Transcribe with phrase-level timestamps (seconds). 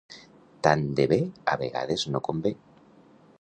[0.67, 1.19] Tant de bé
[1.53, 2.55] a vegades no convé.